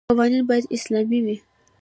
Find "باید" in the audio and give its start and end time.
0.49-0.71